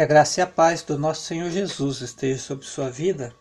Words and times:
Que 0.00 0.04
a 0.04 0.06
graça 0.06 0.40
e 0.40 0.42
a 0.42 0.46
paz 0.46 0.82
do 0.82 0.98
nosso 0.98 1.26
Senhor 1.26 1.50
Jesus 1.50 2.00
esteja 2.00 2.40
sobre 2.40 2.64
sua 2.64 2.88
vida. 2.88 3.34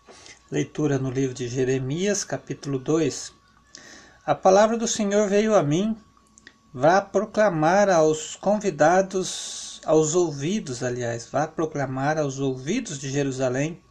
Leitura 0.51 0.99
no 0.99 1.09
livro 1.09 1.33
de 1.33 1.47
Jeremias, 1.47 2.25
capítulo 2.25 2.77
2. 2.77 3.31
A 4.25 4.35
palavra 4.35 4.77
do 4.77 4.85
Senhor 4.85 5.29
veio 5.29 5.55
a 5.55 5.63
mim. 5.63 5.95
Vá 6.73 6.99
proclamar 6.99 7.89
aos 7.89 8.35
convidados, 8.35 9.79
aos 9.85 10.15
ouvidos, 10.15 10.83
aliás, 10.83 11.29
vá 11.31 11.47
proclamar 11.47 12.17
aos 12.17 12.39
ouvidos 12.39 12.99
de 12.99 13.09
Jerusalém. 13.09 13.81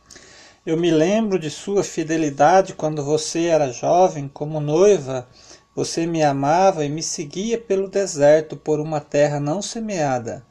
Eu 0.66 0.77
me 0.77 0.91
lembro 0.91 1.39
de 1.39 1.48
sua 1.48 1.82
fidelidade 1.82 2.75
quando 2.75 3.03
você 3.03 3.46
era 3.46 3.73
jovem, 3.73 4.29
como 4.29 4.61
noiva. 4.61 5.27
Você 5.75 6.07
me 6.07 6.23
amava 6.23 6.85
e 6.85 6.91
me 6.91 7.03
seguia 7.03 7.57
pelo 7.57 7.89
deserto 7.89 8.59
por 8.59 8.79
uma 8.79 9.00
terra 9.00 9.41
não 9.41 9.62
semeada. 9.62 10.46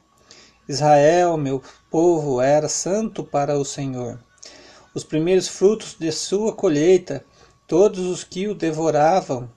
Israel, 0.68 1.38
meu 1.38 1.61
povo, 1.89 2.41
era 2.41 2.67
santo 2.67 3.23
para 3.23 3.57
o 3.57 3.63
Senhor. 3.63 4.20
Os 4.93 5.03
primeiros 5.03 5.48
frutos 5.48 5.95
de 5.98 6.12
sua 6.12 6.53
colheita, 6.53 7.23
todos 7.66 8.05
os 8.05 8.23
que 8.23 8.48
o 8.48 8.55
devoravam, 8.55 9.49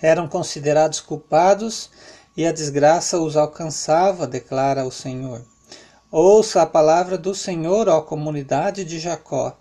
eram 0.00 0.28
considerados 0.28 1.00
culpados 1.00 1.90
e 2.36 2.44
a 2.44 2.52
desgraça 2.52 3.18
os 3.18 3.36
alcançava, 3.36 4.26
declara 4.26 4.84
o 4.84 4.90
Senhor. 4.90 5.44
Ouça 6.10 6.62
a 6.62 6.66
palavra 6.66 7.16
do 7.16 7.34
Senhor, 7.34 7.88
ó 7.88 8.00
comunidade 8.00 8.84
de 8.84 8.98
Jacó, 8.98 9.56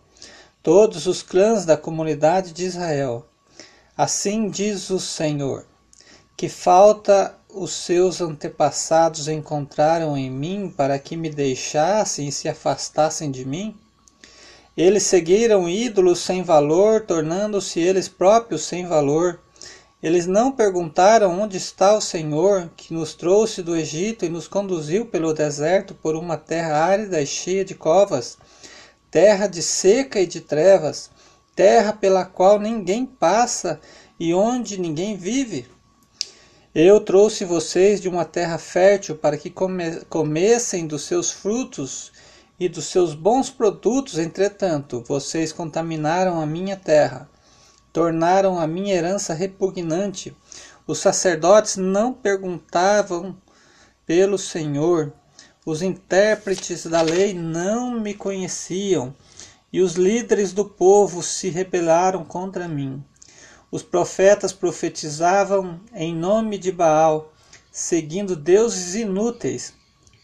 todos 0.64 1.06
os 1.06 1.22
clãs 1.22 1.66
da 1.66 1.78
comunidade 1.78 2.52
de 2.52 2.66
Israel. 2.66 3.26
Assim 3.98 4.50
diz 4.50 4.90
o 4.90 5.00
Senhor: 5.00 5.66
que 6.36 6.50
falta 6.50 7.38
os 7.56 7.72
seus 7.72 8.20
antepassados 8.20 9.30
encontraram 9.30 10.18
em 10.18 10.30
mim 10.30 10.74
para 10.76 11.00
que 11.00 11.16
me 11.16 11.30
deixassem 11.30 12.28
e 12.28 12.32
se 12.32 12.50
afastassem 12.50 13.32
de 13.32 13.46
mim? 13.46 13.74
Eles 14.76 15.04
seguiram 15.04 15.70
ídolos 15.70 16.20
sem 16.20 16.44
valor, 16.44 17.06
tornando-se 17.06 17.80
eles 17.80 18.10
próprios 18.10 18.66
sem 18.66 18.86
valor. 18.86 19.40
Eles 20.04 20.28
não 20.28 20.52
perguntaram 20.52 21.40
onde 21.40 21.56
está 21.56 21.96
o 21.96 22.02
Senhor, 22.02 22.70
que 22.76 22.94
nos 22.94 23.14
trouxe 23.14 23.64
do 23.64 23.74
Egito 23.74 24.26
e 24.26 24.30
nos 24.30 24.50
conduziu 24.50 25.06
pelo 25.06 25.34
deserto 25.34 25.96
por 25.96 26.14
uma 26.14 26.36
terra 26.36 26.76
árida 26.76 27.22
e 27.22 27.26
cheia 27.26 27.64
de 27.64 27.74
covas, 27.74 28.38
terra 29.10 29.48
de 29.48 29.64
seca 29.64 30.20
e 30.20 30.28
de 30.28 30.42
trevas, 30.42 31.10
terra 31.56 31.94
pela 31.94 32.26
qual 32.26 32.60
ninguém 32.60 33.06
passa 33.06 33.80
e 34.20 34.34
onde 34.34 34.78
ninguém 34.78 35.16
vive. 35.16 35.74
Eu 36.78 37.00
trouxe 37.00 37.46
vocês 37.46 38.02
de 38.02 38.10
uma 38.10 38.26
terra 38.26 38.58
fértil 38.58 39.16
para 39.16 39.38
que 39.38 39.50
come 39.50 40.02
comessem 40.10 40.86
dos 40.86 41.04
seus 41.04 41.32
frutos 41.32 42.12
e 42.60 42.68
dos 42.68 42.88
seus 42.88 43.14
bons 43.14 43.50
produtos, 43.50 44.18
entretanto, 44.20 45.02
vocês 45.08 45.54
contaminaram 45.54 46.42
a 46.42 46.46
minha 46.46 46.76
terra, 46.76 47.30
tornaram 47.94 48.60
a 48.60 48.68
minha 48.68 48.94
herança 48.94 49.34
repugnante. 49.34 50.36
Os 50.86 50.98
sacerdotes 50.98 51.78
não 51.78 52.12
perguntavam 52.12 53.38
pelo 54.06 54.38
Senhor, 54.38 55.14
os 55.66 55.82
intérpretes 55.82 56.86
da 56.88 57.02
lei 57.02 57.34
não 57.34 57.98
me 58.02 58.14
conheciam, 58.14 59.16
e 59.72 59.80
os 59.80 59.94
líderes 59.94 60.52
do 60.52 60.66
povo 60.66 61.24
se 61.24 61.48
rebelaram 61.48 62.26
contra 62.26 62.68
mim. 62.68 63.02
Os 63.76 63.84
profetas 63.84 64.54
profetizavam 64.54 65.82
em 65.94 66.16
nome 66.16 66.58
de 66.58 66.72
Baal, 66.72 67.34
seguindo 67.70 68.34
deuses 68.34 68.96
inúteis. 68.96 69.74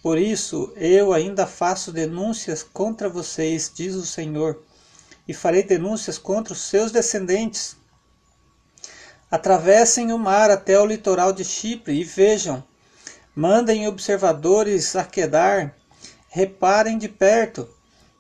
Por 0.02 0.18
isso 0.18 0.72
eu 0.78 1.12
ainda 1.12 1.46
faço 1.46 1.92
denúncias 1.92 2.64
contra 2.64 3.10
vocês, 3.10 3.70
diz 3.76 3.94
o 3.94 4.06
Senhor, 4.06 4.64
e 5.28 5.34
farei 5.34 5.64
denúncias 5.64 6.18
contra 6.18 6.54
os 6.54 6.62
seus 6.62 6.94
descendentes. 6.94 7.76
Atravessem 9.30 10.14
o 10.14 10.18
mar 10.18 10.50
até 10.50 10.80
o 10.80 10.86
litoral 10.86 11.34
de 11.34 11.44
Chipre 11.44 12.00
e 12.00 12.06
vejam. 12.06 12.64
Mandem 13.36 13.86
observadores 13.86 14.96
a 14.96 15.04
Quedar, 15.04 15.76
reparem 16.30 16.98
de 16.98 17.10
perto. 17.10 17.68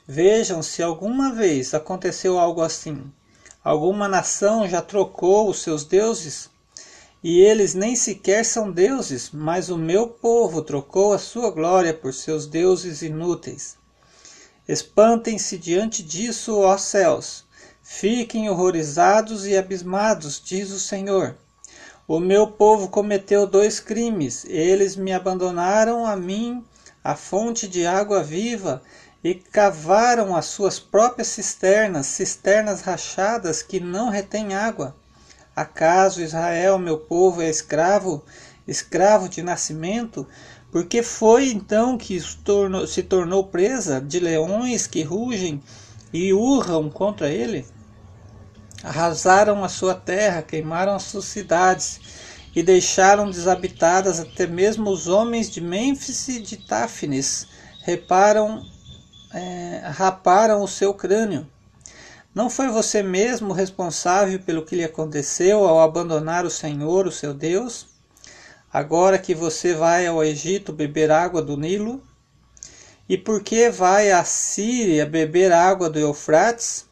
Vejam 0.06 0.62
se 0.62 0.84
alguma 0.84 1.32
vez 1.32 1.74
aconteceu 1.74 2.38
algo 2.38 2.62
assim. 2.62 3.10
Alguma 3.64 4.08
nação 4.08 4.68
já 4.68 4.82
trocou 4.82 5.48
os 5.48 5.62
seus 5.62 5.86
deuses? 5.86 6.50
E 7.24 7.40
eles 7.42 7.76
nem 7.76 7.96
sequer 7.96 8.44
são 8.44 8.72
deuses, 8.72 9.30
mas 9.32 9.70
o 9.70 9.78
meu 9.78 10.08
povo 10.08 10.64
trocou 10.64 11.14
a 11.14 11.20
sua 11.20 11.52
glória 11.52 11.94
por 11.94 12.12
seus 12.12 12.48
deuses 12.48 13.04
inúteis. 13.04 13.78
Espantem-se 14.68 15.60
diante 15.60 16.02
disso, 16.02 16.58
ó 16.58 16.76
céus. 16.76 17.46
Fiquem 17.84 18.50
horrorizados 18.50 19.46
e 19.46 19.56
abismados, 19.56 20.42
diz 20.44 20.72
o 20.72 20.80
Senhor. 20.80 21.38
O 22.08 22.20
meu 22.20 22.48
povo 22.48 22.90
cometeu 22.90 23.46
dois 23.46 23.80
crimes. 23.80 24.44
Eles 24.46 24.96
me 24.96 25.14
abandonaram 25.14 26.08
a 26.08 26.16
mim, 26.16 26.66
a 27.04 27.16
fonte 27.16 27.68
de 27.68 27.86
água 27.86 28.24
viva, 28.24 28.82
e 29.24 29.36
cavaram 29.36 30.36
as 30.36 30.46
suas 30.46 30.80
próprias 30.80 31.28
cisternas, 31.28 32.08
cisternas 32.08 32.82
rachadas 32.82 33.62
que 33.62 33.80
não 33.80 34.10
retêm 34.10 34.56
água. 34.56 34.96
Acaso 35.56 36.22
Israel, 36.22 36.80
meu 36.80 36.98
povo, 36.98 37.42
é 37.42 37.50
escravo, 37.50 38.24
escravo 38.68 39.30
de 39.30 39.44
nascimento? 39.44 40.26
Porque 40.72 41.04
foi 41.04 41.50
então 41.50 41.98
que 41.98 42.20
se 42.88 43.04
tornou 43.04 43.44
presa 43.44 44.00
de 44.00 44.20
leões 44.20 44.88
que 44.88 45.04
rugem 45.04 45.62
e 46.12 46.34
urram 46.34 46.90
contra 46.90 47.30
ele? 47.30 47.66
Arrasaram 48.84 49.64
a 49.64 49.70
sua 49.70 49.94
terra, 49.94 50.42
queimaram 50.42 50.96
as 50.96 51.04
suas 51.04 51.26
cidades 51.26 52.00
e 52.56 52.64
deixaram 52.64 53.30
desabitadas 53.30 54.20
até 54.20 54.48
mesmo 54.48 54.90
os 54.90 55.08
homens 55.08 55.50
de 55.50 55.62
Mênfis 55.62 56.28
e 56.30 56.40
de 56.40 56.58
Táfnis. 56.58 57.48
Reparam 57.84 58.66
é, 59.34 59.82
raparam 59.86 60.62
o 60.62 60.68
seu 60.68 60.94
crânio. 60.94 61.48
Não 62.34 62.50
foi 62.50 62.70
você 62.70 63.04
mesmo 63.04 63.54
responsável 63.54 64.40
pelo 64.40 64.66
que 64.66 64.76
lhe 64.76 64.84
aconteceu 64.84 65.68
ao 65.68 65.82
abandonar 65.82 66.46
o 66.46 66.50
Senhor, 66.50 67.06
o 67.06 67.12
seu 67.12 67.34
Deus? 67.34 67.88
Agora 68.72 69.18
que 69.18 69.36
você 69.36 69.74
vai 69.74 70.08
ao 70.08 70.24
Egito 70.24 70.72
beber 70.72 71.12
água 71.12 71.42
do 71.42 71.58
Nilo? 71.58 72.02
E 73.08 73.18
por 73.18 73.44
que 73.44 73.70
vai 73.70 74.12
à 74.12 74.24
Síria 74.24 75.06
beber 75.06 75.52
água 75.52 75.90
do 75.90 76.00
Eufrates? 76.00 76.86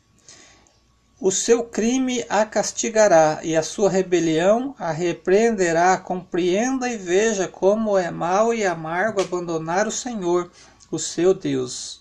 O 1.21 1.31
seu 1.31 1.63
crime 1.63 2.25
a 2.29 2.45
castigará 2.45 3.39
e 3.41 3.55
a 3.55 3.63
sua 3.63 3.89
rebelião 3.89 4.75
a 4.77 4.91
repreenderá. 4.91 5.97
Compreenda 5.97 6.89
e 6.89 6.97
veja 6.97 7.47
como 7.47 7.97
é 7.97 8.11
mau 8.11 8.53
e 8.53 8.65
amargo 8.65 9.21
abandonar 9.21 9.87
o 9.87 9.91
Senhor, 9.91 10.51
o 10.91 10.99
seu 10.99 11.33
Deus 11.33 11.99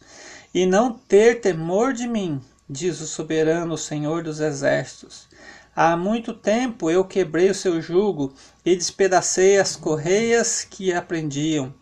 e 0.55 0.67
não 0.67 0.93
ter 0.93 1.41
temor 1.41 1.93
de 1.93 2.07
mim, 2.07 2.41
diz 2.69 3.01
o 3.01 3.07
soberano 3.07 3.77
Senhor 3.77 4.23
dos 4.23 4.41
exércitos. 4.41 5.29
Há 5.75 5.97
muito 5.97 6.35
tempo 6.35 6.91
eu 6.91 7.05
quebrei 7.05 7.51
o 7.51 7.55
seu 7.55 7.81
jugo 7.81 8.33
e 8.65 8.75
despedacei 8.75 9.59
as 9.59 9.77
correias 9.77 10.67
que 10.69 10.93
aprendiam. 10.93 11.73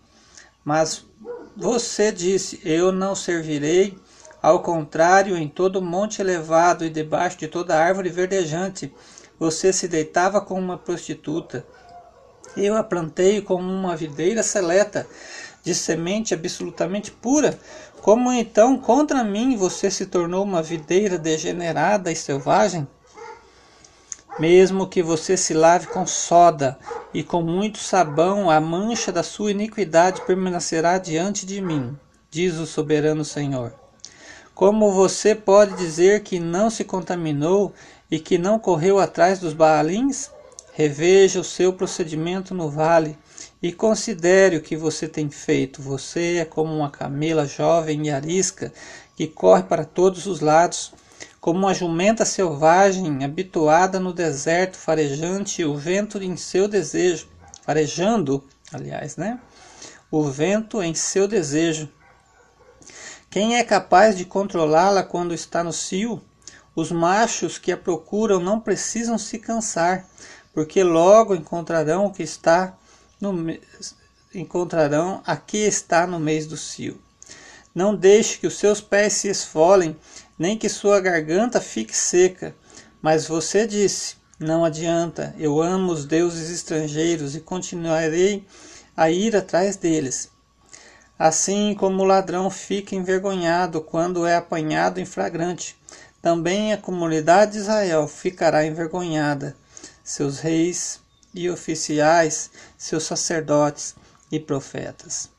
Mas 0.62 1.06
você 1.56 2.12
disse: 2.12 2.60
Eu 2.62 2.92
não 2.92 3.14
servirei. 3.14 3.96
Ao 4.42 4.62
contrário, 4.62 5.36
em 5.36 5.48
todo 5.48 5.80
monte 5.80 6.20
elevado 6.20 6.84
e 6.84 6.90
debaixo 6.90 7.38
de 7.38 7.48
toda 7.48 7.80
árvore 7.82 8.10
verdejante, 8.10 8.92
você 9.38 9.72
se 9.72 9.88
deitava 9.88 10.40
como 10.40 10.60
uma 10.60 10.78
prostituta. 10.78 11.66
Eu 12.56 12.76
a 12.76 12.82
plantei 12.82 13.40
como 13.40 13.68
uma 13.68 13.96
videira 13.96 14.42
seleta, 14.42 15.06
de 15.66 15.74
semente 15.74 16.32
absolutamente 16.32 17.10
pura, 17.10 17.58
como 18.00 18.30
então 18.30 18.78
contra 18.78 19.24
mim 19.24 19.56
você 19.56 19.90
se 19.90 20.06
tornou 20.06 20.44
uma 20.44 20.62
videira 20.62 21.18
degenerada 21.18 22.12
e 22.12 22.14
selvagem? 22.14 22.86
Mesmo 24.38 24.86
que 24.86 25.02
você 25.02 25.36
se 25.36 25.52
lave 25.52 25.88
com 25.88 26.06
soda 26.06 26.78
e 27.12 27.24
com 27.24 27.42
muito 27.42 27.78
sabão, 27.78 28.48
a 28.48 28.60
mancha 28.60 29.10
da 29.10 29.24
sua 29.24 29.50
iniquidade 29.50 30.24
permanecerá 30.24 30.98
diante 30.98 31.44
de 31.44 31.60
mim, 31.60 31.98
diz 32.30 32.54
o 32.58 32.66
soberano 32.66 33.24
Senhor. 33.24 33.74
Como 34.54 34.92
você 34.92 35.34
pode 35.34 35.74
dizer 35.74 36.22
que 36.22 36.38
não 36.38 36.70
se 36.70 36.84
contaminou 36.84 37.74
e 38.08 38.20
que 38.20 38.38
não 38.38 38.56
correu 38.56 39.00
atrás 39.00 39.40
dos 39.40 39.52
Baalins? 39.52 40.30
Reveja 40.74 41.40
o 41.40 41.44
seu 41.44 41.72
procedimento 41.72 42.54
no 42.54 42.70
vale 42.70 43.18
e 43.66 43.72
considere 43.72 44.56
o 44.56 44.62
que 44.62 44.76
você 44.76 45.08
tem 45.08 45.28
feito. 45.28 45.82
Você 45.82 46.36
é 46.36 46.44
como 46.44 46.72
uma 46.72 46.88
camela 46.88 47.44
jovem 47.46 48.06
e 48.06 48.10
arisca 48.10 48.72
que 49.16 49.26
corre 49.26 49.64
para 49.64 49.84
todos 49.84 50.26
os 50.26 50.38
lados, 50.38 50.94
como 51.40 51.58
uma 51.58 51.74
jumenta 51.74 52.24
selvagem 52.24 53.24
habituada 53.24 53.98
no 53.98 54.12
deserto, 54.12 54.76
farejante 54.76 55.64
o 55.64 55.76
vento 55.76 56.22
em 56.22 56.36
seu 56.36 56.68
desejo, 56.68 57.26
farejando, 57.62 58.44
aliás, 58.72 59.16
né? 59.16 59.40
O 60.12 60.22
vento 60.22 60.80
em 60.80 60.94
seu 60.94 61.26
desejo. 61.26 61.88
Quem 63.28 63.56
é 63.56 63.64
capaz 63.64 64.16
de 64.16 64.24
controlá-la 64.24 65.02
quando 65.02 65.34
está 65.34 65.64
no 65.64 65.72
cio? 65.72 66.22
Os 66.72 66.92
machos 66.92 67.58
que 67.58 67.72
a 67.72 67.76
procuram 67.76 68.38
não 68.38 68.60
precisam 68.60 69.18
se 69.18 69.40
cansar, 69.40 70.06
porque 70.54 70.84
logo 70.84 71.34
encontrarão 71.34 72.06
o 72.06 72.12
que 72.12 72.22
está 72.22 72.76
no 73.20 73.32
encontrarão 74.34 75.22
a 75.26 75.36
que 75.36 75.58
está 75.58 76.06
no 76.06 76.20
mês 76.20 76.46
do 76.46 76.56
cio. 76.56 77.00
Não 77.74 77.94
deixe 77.94 78.38
que 78.38 78.46
os 78.46 78.56
seus 78.56 78.80
pés 78.80 79.14
se 79.14 79.28
esfolem, 79.28 79.96
nem 80.38 80.56
que 80.56 80.68
sua 80.68 81.00
garganta 81.00 81.60
fique 81.60 81.96
seca. 81.96 82.54
Mas 83.02 83.26
você 83.26 83.66
disse: 83.66 84.16
Não 84.38 84.64
adianta, 84.64 85.34
eu 85.38 85.60
amo 85.60 85.92
os 85.92 86.04
deuses 86.04 86.50
estrangeiros 86.50 87.34
e 87.34 87.40
continuarei 87.40 88.46
a 88.96 89.10
ir 89.10 89.36
atrás 89.36 89.76
deles. 89.76 90.30
Assim 91.18 91.74
como 91.74 92.02
o 92.02 92.06
ladrão 92.06 92.50
fica 92.50 92.94
envergonhado 92.94 93.80
quando 93.80 94.26
é 94.26 94.36
apanhado 94.36 95.00
em 95.00 95.06
flagrante, 95.06 95.76
também 96.20 96.72
a 96.72 96.78
comunidade 96.78 97.52
de 97.52 97.58
Israel 97.58 98.06
ficará 98.08 98.66
envergonhada, 98.66 99.56
seus 100.04 100.40
reis 100.40 101.00
e 101.36 101.50
oficiais, 101.50 102.50
seus 102.76 103.04
sacerdotes 103.04 103.94
e 104.32 104.40
profetas. 104.40 105.30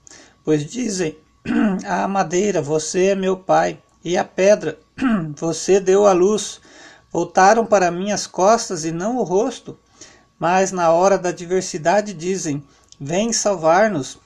Pois 0.45 0.63
dizem 0.63 1.17
a 1.85 2.07
madeira, 2.07 2.61
você 2.61 3.07
é 3.07 3.15
meu 3.15 3.35
pai, 3.35 3.81
e 4.03 4.15
a 4.15 4.23
pedra, 4.23 4.79
você 5.35 5.79
deu 5.79 6.05
a 6.05 6.13
luz. 6.13 6.61
Voltaram 7.11 7.65
para 7.65 7.91
minhas 7.91 8.27
costas 8.27 8.85
e 8.85 8.91
não 8.91 9.17
o 9.17 9.23
rosto. 9.23 9.77
Mas 10.39 10.71
na 10.71 10.91
hora 10.91 11.17
da 11.17 11.29
adversidade 11.29 12.13
dizem: 12.13 12.63
Vem 12.99 13.33
salvar-nos. 13.33 14.19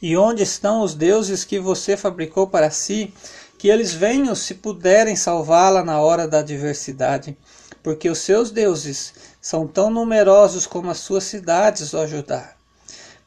E 0.00 0.16
onde 0.16 0.42
estão 0.42 0.80
os 0.80 0.94
deuses 0.94 1.44
que 1.44 1.58
você 1.58 1.96
fabricou 1.96 2.46
para 2.46 2.70
si? 2.70 3.12
Que 3.58 3.68
eles 3.68 3.92
venham 3.92 4.34
se 4.34 4.54
puderem 4.54 5.16
salvá-la 5.16 5.82
na 5.82 6.00
hora 6.00 6.28
da 6.28 6.38
adversidade. 6.38 7.36
Porque 7.82 8.08
os 8.08 8.18
seus 8.18 8.50
deuses 8.50 9.12
são 9.44 9.66
tão 9.66 9.90
numerosos 9.90 10.66
como 10.66 10.90
as 10.90 11.00
suas 11.00 11.24
cidades, 11.24 11.92
ó 11.92 12.06
Judá. 12.06 12.54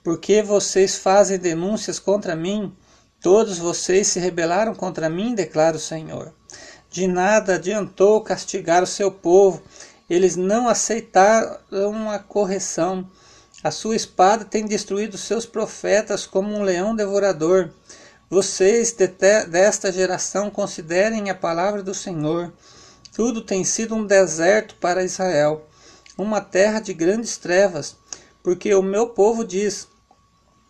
Porque 0.04 0.42
vocês 0.42 0.98
fazem 0.98 1.38
denúncias 1.38 2.00
contra 2.00 2.36
mim? 2.36 2.76
Todos 3.22 3.60
vocês 3.60 4.08
se 4.08 4.20
rebelaram 4.20 4.74
contra 4.74 5.12
mim, 5.12 5.36
declara 5.36 5.78
o 5.78 5.80
Senhor. 5.80 6.34
De 6.90 7.08
nada 7.08 7.54
adiantou 7.54 8.20
castigar 8.22 8.82
o 8.82 8.88
seu 8.88 9.12
povo, 9.12 9.62
eles 10.10 10.36
não 10.36 10.68
aceitaram 10.68 12.10
a 12.10 12.18
correção. 12.18 13.08
A 13.64 13.70
sua 13.70 13.96
espada 13.96 14.44
tem 14.44 14.66
destruído 14.66 15.20
seus 15.20 15.46
profetas 15.46 16.26
como 16.26 16.52
um 16.52 16.64
leão 16.64 16.96
devorador. 16.96 17.70
Vocês 18.28 18.92
desta 19.48 19.92
geração 19.92 20.50
considerem 20.50 21.30
a 21.30 21.36
palavra 21.36 21.84
do 21.84 21.94
Senhor. 21.94 22.52
Tudo 23.14 23.40
tem 23.40 23.64
sido 23.64 23.94
um 23.94 24.04
deserto 24.04 24.76
para 24.78 25.04
Israel, 25.04 25.68
uma 26.18 26.42
terra 26.42 26.80
de 26.80 26.94
grandes 26.94 27.38
trevas, 27.38 27.96
porque 28.42 28.74
o 28.74 28.82
meu 28.82 29.10
povo 29.10 29.46
diz: 29.46 29.88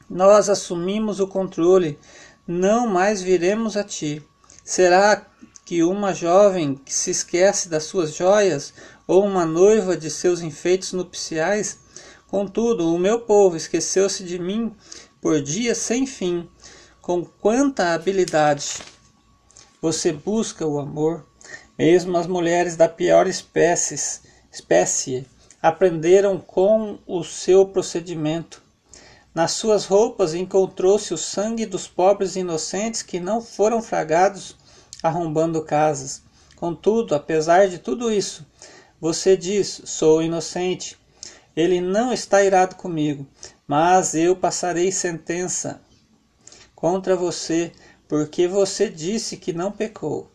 Nós 0.09 0.49
assumimos 0.49 1.19
o 1.19 1.27
controle, 1.27 1.97
não 2.45 2.88
mais 2.88 3.21
viremos 3.21 3.77
a 3.77 3.83
ti. 3.83 4.21
Será 4.63 5.25
que 5.63 5.83
uma 5.83 6.13
jovem 6.13 6.75
que 6.75 6.94
se 6.94 7.11
esquece 7.11 7.69
das 7.69 7.85
suas 7.85 8.13
joias, 8.13 8.73
ou 9.07 9.25
uma 9.25 9.45
noiva 9.45 9.95
de 9.95 10.11
seus 10.11 10.41
enfeites 10.41 10.91
nupciais? 10.91 11.79
Contudo, 12.27 12.94
o 12.94 12.99
meu 12.99 13.21
povo 13.21 13.55
esqueceu-se 13.55 14.23
de 14.23 14.38
mim 14.38 14.75
por 15.21 15.41
dias 15.41 15.77
sem 15.77 16.05
fim. 16.05 16.49
Com 17.01 17.23
quanta 17.23 17.94
habilidade 17.94 18.79
você 19.81 20.11
busca 20.11 20.65
o 20.65 20.79
amor, 20.79 21.25
mesmo 21.77 22.17
as 22.17 22.27
mulheres 22.27 22.75
da 22.75 22.89
pior 22.89 23.27
espécie, 23.27 24.21
espécie 24.51 25.25
aprenderam 25.68 26.40
com 26.40 26.98
o 27.06 27.25
seu 27.25 27.66
procedimento. 27.66 28.64
Nas 29.36 29.52
suas 29.52 29.86
roupas 29.86 30.34
encontrou-se 30.34 31.14
o 31.14 31.18
sangue 31.18 31.66
dos 31.66 31.88
pobres 31.90 32.38
inocentes 32.38 33.02
que 33.02 33.19
não 33.19 33.42
foram 33.42 33.81
fragados 33.81 34.56
arrombando 35.04 35.62
casas. 35.62 36.22
Contudo, 36.56 37.14
apesar 37.14 37.68
de 37.68 37.80
tudo 37.80 38.10
isso, 38.10 38.46
você 39.00 39.36
diz: 39.36 39.81
sou 39.84 40.24
inocente, 40.24 40.98
ele 41.54 41.81
não 41.81 42.14
está 42.14 42.42
irado 42.42 42.75
comigo, 42.75 43.28
mas 43.68 44.16
eu 44.16 44.38
passarei 44.38 44.90
sentença 44.90 45.81
contra 46.74 47.14
você, 47.14 47.74
porque 48.08 48.48
você 48.48 48.90
disse 48.90 49.36
que 49.36 49.52
não 49.52 49.69
pecou, 49.69 50.31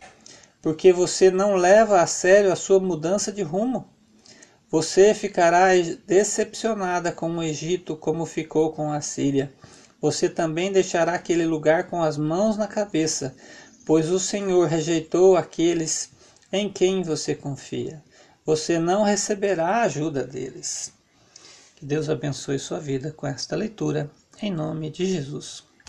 porque 0.61 0.93
você 0.93 1.31
não 1.31 1.57
leva 1.57 2.03
a 2.03 2.07
sério 2.07 2.53
a 2.53 2.57
sua 2.57 2.79
mudança 2.79 3.33
de 3.33 3.43
rumo. 3.43 3.89
Você 4.73 5.13
ficará 5.13 5.67
decepcionada 6.07 7.13
com 7.13 7.37
o 7.37 7.43
Egito, 7.43 7.95
como 7.95 8.25
ficou 8.25 8.73
com 8.73 8.91
a 8.91 9.03
Síria. 9.03 9.53
Você 10.01 10.31
também 10.31 10.73
deixará 10.73 11.13
aquele 11.13 11.45
lugar 11.45 11.91
com 11.91 12.03
as 12.03 12.17
mãos 12.17 12.57
na 12.57 12.67
cabeça, 12.67 13.37
pois 13.85 14.11
o 14.11 14.19
Senhor 14.19 14.67
rejeitou 14.67 15.37
aqueles 15.37 16.11
em 16.51 16.73
quem 16.73 17.03
você 17.03 17.35
confia. 17.35 18.03
Você 18.47 18.79
não 18.79 19.03
receberá 19.03 19.69
a 19.69 19.83
ajuda 19.83 20.25
deles. 20.25 20.91
Que 21.77 21.85
Deus 21.85 22.09
abençoe 22.09 22.59
sua 22.59 22.81
vida 22.81 23.13
com 23.13 23.27
esta 23.27 23.55
leitura, 23.55 24.11
em 24.41 24.51
nome 24.51 24.89
de 24.89 25.05
Jesus. 25.05 25.65